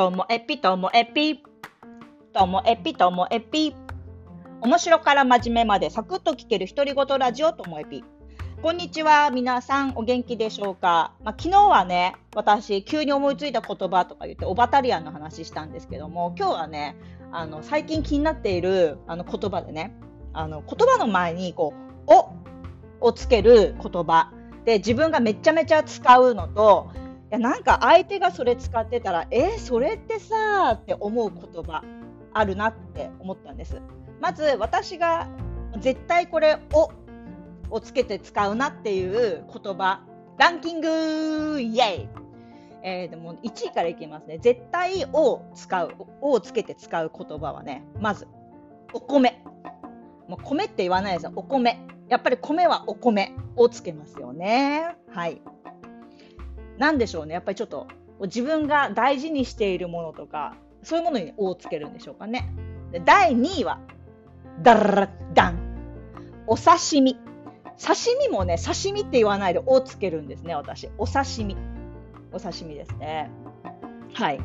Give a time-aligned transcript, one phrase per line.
[0.00, 1.42] ともえぴともえぴ。
[2.32, 3.76] ともえぴともえぴ。
[4.62, 8.02] 面白から真面目までサクッと聞ける独り言ラジオともえぴ。
[8.62, 9.30] こんにちは。
[9.30, 16.96] 皆さんお元気でしょうか、まあ、昨日はね、私急に思いついた言葉とか言ってオバタリアンの話したんですけども、今日はね、
[17.30, 19.94] あの最近気になっているあの言葉でね、
[20.32, 21.74] あの言葉の前にこ
[22.08, 22.14] う、
[23.02, 24.32] おをつける言葉
[24.64, 26.90] で自分がめちゃめちゃ使うのと、
[27.30, 31.84] やなんか相手がそれ使ってたら、えー、それってさって思う言葉
[32.32, 33.80] あるなって思ったんです。
[34.20, 35.28] まず私が
[35.78, 36.90] 絶対これを
[37.70, 40.02] をつけて使うなっていう言葉
[40.38, 42.20] ランキングイエイ
[42.82, 44.38] えー、でも1位からいきますね。
[44.38, 48.26] 絶対を使う、をつけて使う言葉はね、まず、
[48.92, 49.42] お米。
[50.28, 51.32] もう米って言わないですよ。
[51.36, 51.78] お米。
[52.08, 54.96] やっぱり米はお米をつけますよね。
[55.10, 55.42] はい。
[56.80, 57.34] なんでしょうね。
[57.34, 57.88] やっぱりちょっと
[58.22, 62.50] 自分が大事にしているものとか、そういうものに「お」をつけるんでしょうかね。
[63.04, 63.80] 第2位は、
[64.62, 65.58] ダラダン。
[66.46, 67.18] お刺身。
[67.78, 70.88] 刺身もね、刺身って言わないで「お」をつけるんですね、私。
[70.96, 71.54] お刺身。
[72.32, 73.30] お刺身ですね。
[74.14, 74.40] はい。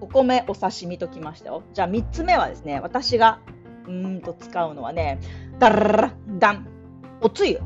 [0.00, 1.62] お米、お刺身ときましたよ。
[1.72, 3.38] じゃあ3つ目はですね、私が
[3.86, 5.20] うんと使うのはね、
[5.60, 6.66] ダラダン。
[7.20, 7.60] おつゆ。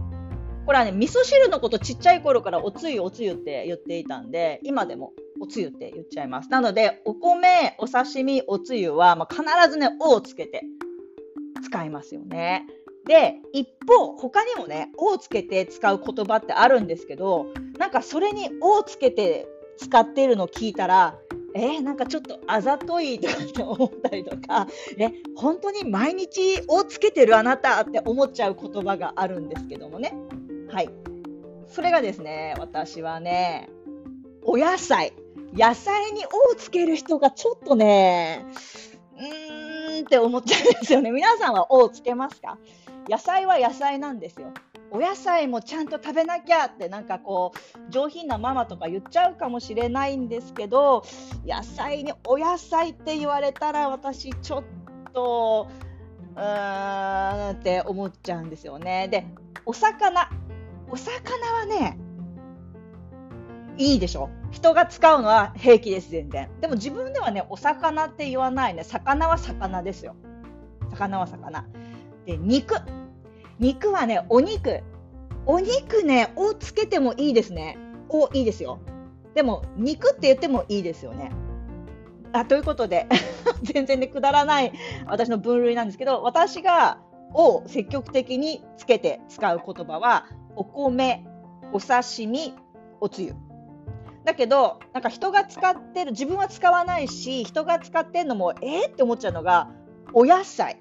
[0.65, 6.51] これはね、味噌汁のことちっちゃい頃からおつゆおつゆって言っていたんで、今でもおつゆって言っちゃいます。
[6.51, 10.63] なので、お米、お刺身、おつゆは、まあ、必ずね、おをつけて
[11.65, 12.67] 使いますよね。
[13.07, 17.47] で、一方、他にもね、おをつけて使う言葉ってあるんですけど、
[17.79, 21.19] なんかそれにおをつけて使っているのを聞いたら、
[21.55, 30.15] えー、なんかちょっとあざといとかって思ったりとか、え、本当に毎日をつけてるあなたって思っちゃう言葉があるんですけどもね。
[30.73, 30.91] はい。
[31.69, 33.69] それがですね、私はね、
[34.45, 35.13] お野菜。
[35.55, 38.47] 野菜に「お」をつける人がちょっとね、
[39.19, 41.11] うーんって思っちゃうんですよね。
[41.11, 42.57] 皆さんは「お」をつけますか？
[43.07, 44.49] 野菜は野菜なんですよ。
[44.91, 51.03] お野菜もちゃんと食べなきゃってなんかこう上品なママとか言っちゃうかもしれないんですけど
[51.47, 54.65] 野菜にお野菜って言われたら私ちょっ
[55.13, 55.69] と
[56.35, 59.09] うーんって思っちゃうんですよね。
[59.09, 59.27] で
[59.67, 60.31] お魚
[60.93, 61.99] お魚はね、
[63.79, 64.29] いいでしょ？
[64.51, 66.51] 人が使うのは平気です、全然。
[66.61, 68.85] でも自分ではね、お魚って言わないね。
[68.85, 70.15] 魚は魚ですよ。
[70.91, 71.67] 魚は魚。
[72.27, 72.75] で、肉。
[73.59, 74.83] 肉はね、お肉。
[75.47, 77.79] お肉ね、をつけてもいいですね。
[78.11, 78.79] お、いいですよ。
[79.35, 81.33] でも、肉って言ってもいいですよね。
[82.35, 83.07] あということで、
[83.63, 84.73] 全然ね、くだらない
[85.07, 86.99] 私の分類なんですけど、私が、
[87.35, 90.27] を積極的につけて使う言葉は、
[90.57, 91.25] お米、
[91.73, 92.55] お刺身、
[93.01, 93.35] おつゆ。
[94.25, 99.69] だけど、なんか人が使ってる、自分は使わないし、人が使ってるのも、えー、って思っちゃうのが、
[100.13, 100.79] お野菜。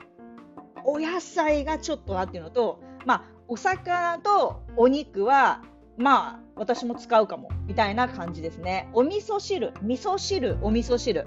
[0.84, 5.64] お野菜がちょっとなっていうのと、まあ、お魚とお肉は、
[5.98, 8.90] まあ、私も使うかも、みたいな感じですね。
[8.94, 11.26] お味噌汁、味噌汁、お味噌汁。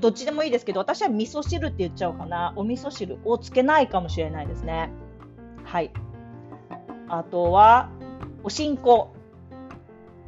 [0.00, 2.52] どっちでもいいですけど、私は味噌汁って言っちゃうかな。
[2.56, 4.90] お味噌汁をつけないかもしれないですね。
[5.64, 5.90] はい。
[7.08, 7.90] あとは、
[8.42, 9.14] おしんこ。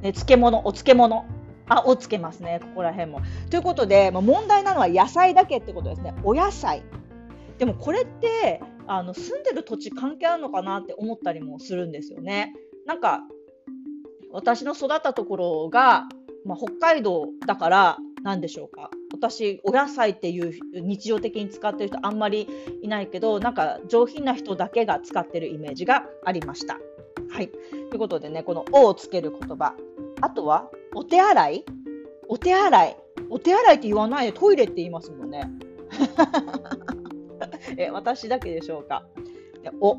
[0.03, 1.25] ね、漬物、お漬物。
[1.69, 3.21] あ、をつけますね、ここら辺も。
[3.51, 6.15] ということで、まあ、問題なのは野菜だけってことですね。
[6.25, 6.83] お野菜。
[7.59, 12.55] でもこれって、あの住んでる土地関係あるのかなって思ったりもするんですよね。
[12.87, 13.21] なんか、
[14.33, 16.07] 私の育ったところが、
[16.45, 18.91] まあ、北海道だからなんでしょうか？
[19.15, 22.47] 私お野菜っていう日常的に使ってる人あんまり
[22.83, 26.79] いないけどなんか上品な人だけが使ってるイメージがありました。
[27.31, 27.57] はい、と
[27.95, 29.75] いうことでねこの「お」をつける言葉
[30.21, 31.65] あとはお手洗い？
[32.29, 32.97] お手洗い
[33.31, 35.51] お手洗いって言わないでトイレって言いますもんね。
[37.79, 39.07] え私だけでしょうか？
[39.81, 39.97] お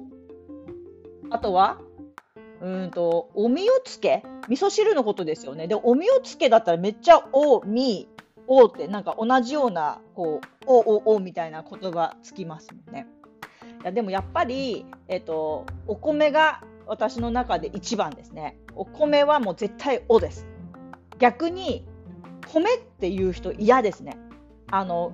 [1.31, 1.81] あとは
[2.61, 4.23] うんとおみおつけ？
[4.47, 5.67] 味噌汁のことですよね。
[5.67, 8.07] でおみおつけだったらめっちゃおみ
[8.47, 13.07] おってなんか同じようなこうおおおみたいな言葉つきますもんね。
[13.81, 18.57] いやでもやっぱり、えっと、お米が私の中で一番ですね。
[18.75, 20.47] お米はもう絶対おです。
[21.17, 21.85] 逆に
[22.51, 24.17] 米っていう人嫌ですね。
[24.71, 25.13] あの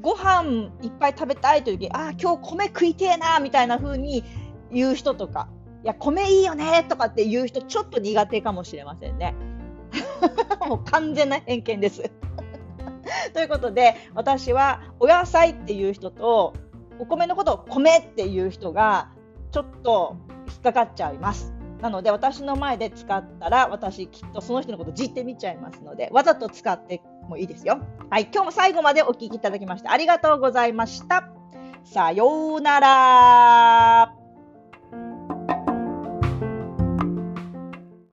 [0.00, 4.24] ご飯いっぱい食べたいという時ああ今日米食いてえなみたいな風に
[4.70, 5.48] 言う人とか
[5.84, 9.34] いや米いいよねとかって言う人ちょっと苦手かもしれませんね。
[10.66, 12.10] もう完全な偏見です。
[13.34, 16.54] ということで私はお野菜っていう人と
[16.98, 19.10] お米のことを米っていう人が
[19.50, 20.16] ちょっと
[20.48, 21.52] 引っかかっちゃいます。
[21.82, 27.78] なので私の前で使ったら私きっとその人のことじって見ちゃいますのでわざと使ってもいいですよ。
[28.08, 31.28] はい、今日も最後までお聞きいただきましてありがとうございました。
[31.84, 34.13] さようなら。